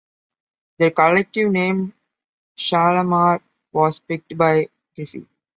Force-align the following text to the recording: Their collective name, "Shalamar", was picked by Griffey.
Their 0.79 0.89
collective 0.89 1.51
name, 1.51 1.93
"Shalamar", 2.57 3.39
was 3.71 3.99
picked 3.99 4.35
by 4.35 4.67
Griffey. 4.95 5.27